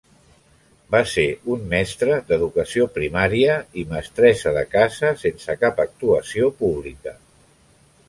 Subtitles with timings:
[0.95, 1.25] Va ser
[1.55, 7.19] un mestre d'educació primària i mestressa de casa sense cap actuació pública.